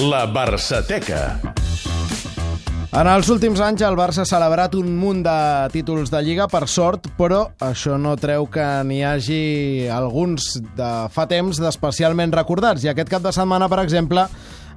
[0.00, 1.40] La Barçateca.
[2.92, 5.34] En els últims anys el Barça ha celebrat un munt de
[5.72, 9.42] títols de Lliga, per sort, però això no treu que n'hi hagi
[9.92, 12.84] alguns de fa temps d'especialment recordats.
[12.84, 14.26] I aquest cap de setmana, per exemple,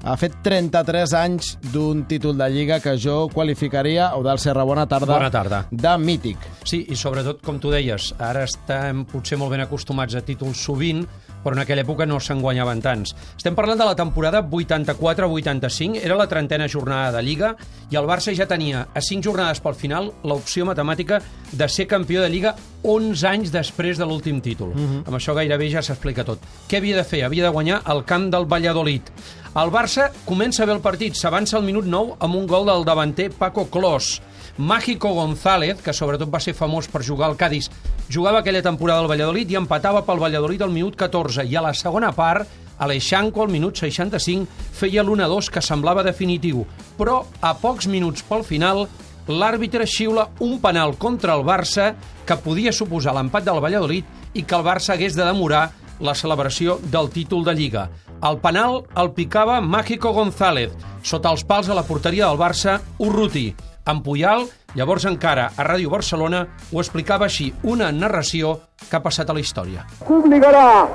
[0.06, 5.12] ha fet 33 anys d'un títol de Lliga que jo qualificaria, Eudal Serra, bona tarda,
[5.18, 5.66] Bona tarda.
[5.72, 6.38] de mític.
[6.64, 11.04] Sí, i sobretot, com tu deies, ara estem potser molt ben acostumats a títols sovint,
[11.46, 13.14] però en aquella època no se'n guanyaven tants.
[13.38, 17.54] Estem parlant de la temporada 84-85, era la trentena jornada de Lliga,
[17.94, 21.22] i el Barça ja tenia, a 5 jornades pel final, l'opció matemàtica
[21.54, 24.74] de ser campió de Lliga 11 anys després de l'últim títol.
[25.06, 26.42] Amb això gairebé ja s'explica tot.
[26.68, 27.24] Què havia de fer?
[27.26, 29.14] Havia de guanyar el camp del Valladolid.
[29.56, 33.30] El Barça comença bé el partit, s'avança al minut 9 amb un gol del davanter
[33.38, 34.18] Paco Clos.
[34.58, 37.70] Mágico González, que sobretot va ser famós per jugar al Cádiz,
[38.10, 41.46] jugava aquella temporada al Valladolid i empatava pel Valladolid al minut 14.
[41.46, 46.66] I a la segona part, Aleixanco, al minut 65, feia l'1-2 que semblava definitiu.
[46.98, 48.86] Però, a pocs minuts pel final,
[49.28, 51.94] l'àrbitre xiula un penal contra el Barça
[52.26, 56.80] que podia suposar l'empat del Valladolid i que el Barça hagués de demorar la celebració
[56.92, 57.86] del títol de Lliga.
[58.26, 63.54] El penal el picava Mágico González, sota els pals a la porteria del Barça, Urruti.
[63.88, 68.56] En Puyal, llavors encara a Ràdio Barcelona, ho explicava així, una narració
[68.90, 69.86] que ha passat a la història.
[70.08, 70.88] que obligarà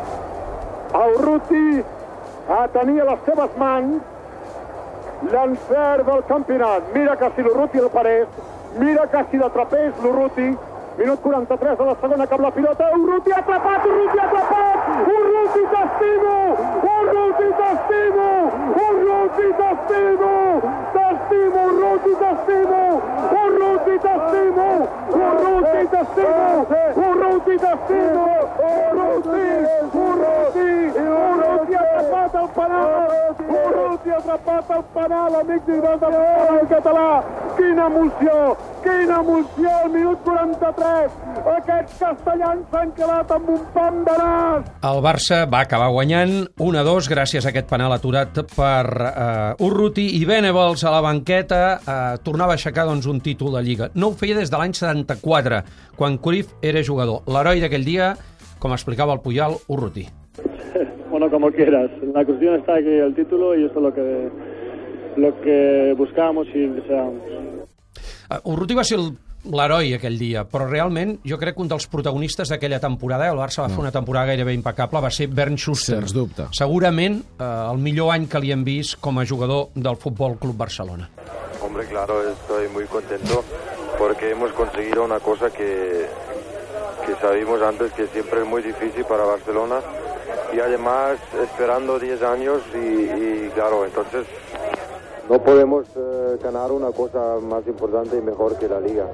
[0.93, 1.83] a Urruti
[2.51, 4.03] a tenir a les seves mans
[5.31, 6.83] l'encert del campionat.
[6.95, 8.27] Mira que si l'Urruti el parés,
[8.79, 10.49] mira que si l'atrapés l'Urruti,
[10.99, 14.79] minut 43 de la segona cap la pilota, Urruti atrapat, Urruti atrapat,
[15.15, 16.37] Urruti t'estimo,
[16.95, 18.29] Urruti t'estimo,
[18.87, 20.33] Urruti t'estimo,
[20.97, 22.81] t'estimo, Urruti t'estimo,
[23.41, 24.69] Urruti t'estimo,
[26.21, 28.27] Urruti t'estimo, Urruti t'estimo,
[28.71, 29.47] Urruti,
[30.05, 33.11] Urruti, Urruti ha atrapat el penal,
[33.49, 37.09] Urruti ha atrapat el penal, amics i iguals del futbol català,
[37.61, 38.36] quina emoció,
[38.84, 41.16] quina emoció, al minut 43,
[41.56, 44.71] aquests castellans s'han quedat amb un pam de nas.
[44.91, 50.22] El Barça va acabar guanyant 1-2 gràcies a aquest penal aturat per uh, Urruti i
[50.28, 53.91] Benevols a la banqueta uh, tornava a aixecar doncs, un títol de Lliga.
[53.94, 55.60] No ho feia des de l'any 74,
[56.00, 57.26] quan Cruyff era jugador.
[57.28, 58.15] L'heroi d'aquell dia,
[58.60, 60.09] com explicava el Puyal, Urruti.
[61.10, 61.91] Bueno, como quieras.
[62.15, 64.28] La cuestión está aquí el título y esto es lo que,
[65.16, 67.50] lo que buscábamos y deseábamos.
[68.31, 69.11] Uh, Urruti va ser el
[69.45, 73.63] l'heroi aquell dia, però realment jo crec que un dels protagonistes d'aquella temporada, el Barça
[73.65, 76.01] va fer una temporada gairebé impecable, va ser Bernd Schuster.
[76.03, 76.51] Sens dubte.
[76.57, 80.57] Segurament eh, el millor any que li hem vist com a jugador del Futbol Club
[80.61, 81.09] Barcelona.
[81.63, 83.45] Hombre, claro, estoy muy contento
[83.99, 86.07] porque hemos conseguido una cosa que,
[87.07, 89.81] que sabíamos antes que siempre es muy difícil para Barcelona
[90.55, 94.27] y además esperando 10 años y, y claro, entonces
[95.31, 99.07] no podemos eh, ganar una cosa más importante y mejor que la liga.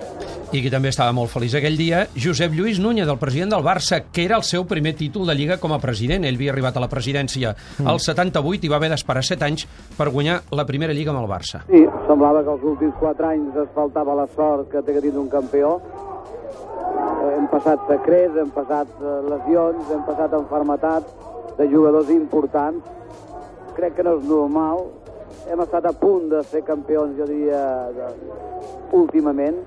[0.55, 3.99] I qui també estava molt feliç aquell dia, Josep Lluís Núñez, el president del Barça,
[4.13, 6.25] que era el seu primer títol de Lliga com a president.
[6.25, 7.53] Ell havia arribat a la presidència
[7.85, 9.67] al 78 i va haver d'esperar 7 anys
[9.99, 11.61] per guanyar la primera Lliga amb el Barça.
[11.69, 15.21] Sí, semblava que els últims quatre anys es faltava la sort que té que tindre
[15.21, 15.77] un campió.
[15.83, 22.81] Eh, Hem passat secrets, hem passat eh, lesions, hem passat enfermetats de jugadors importants.
[23.77, 24.87] Crec que no és normal.
[25.47, 27.63] Hem estat a punt de ser campions, jo diria,
[27.95, 28.11] de...
[28.99, 29.63] últimament.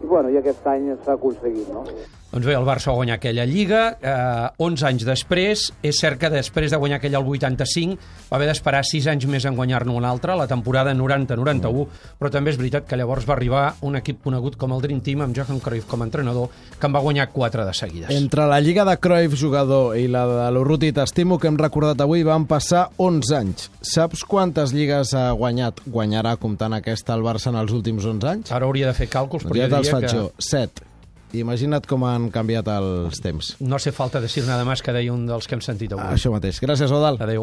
[0.00, 1.84] I, bueno, i aquest any s'ha aconseguit, no?
[2.30, 5.64] Doncs bé, el Barça va guanyar aquella Lliga, eh, 11 anys després.
[5.82, 7.98] És cert que després de guanyar aquella al 85
[8.30, 11.88] va haver d'esperar 6 anys més en guanyar-ne una altra, la temporada 90-91,
[12.20, 15.24] però també és veritat que llavors va arribar un equip conegut com el Dream Team,
[15.26, 18.10] amb Johan Cruyff com a entrenador, que en va guanyar 4 de seguides.
[18.14, 22.22] Entre la Lliga de Cruyff jugador i la de l'Urruti T'estimo que hem recordat avui
[22.22, 23.70] van passar 11 anys.
[23.82, 28.54] Saps quantes lligues ha guanyat, guanyarà comptant aquesta el Barça en els últims 11 anys?
[28.54, 30.30] Ara hauria de fer càlculs, però ja jo diria que jo.
[30.38, 30.89] 7.
[31.32, 33.54] Imagina't com han canviat els temps.
[33.60, 36.04] no hace falta decir nada más que deia un dels que hem sentit avui.
[36.10, 36.58] Això mateix.
[36.60, 37.16] Gràcies, Odal.
[37.20, 37.38] Adéu.